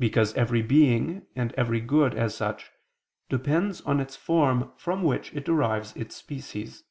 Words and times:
Because 0.00 0.34
every 0.34 0.62
being 0.62 1.28
and 1.36 1.52
every 1.52 1.80
good 1.80 2.12
as 2.16 2.34
such 2.36 2.72
depends 3.28 3.80
on 3.82 4.00
its 4.00 4.16
form 4.16 4.72
from 4.76 5.04
which 5.04 5.32
it 5.32 5.44
derives 5.44 5.94
its 5.94 6.16
species. 6.16 6.82